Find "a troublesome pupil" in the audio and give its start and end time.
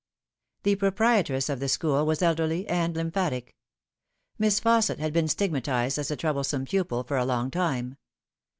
6.09-7.03